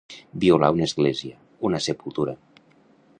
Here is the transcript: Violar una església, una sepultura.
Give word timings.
Violar 0.43 0.69
una 0.77 0.87
església, 0.87 1.37
una 1.71 1.83
sepultura. 1.91 2.37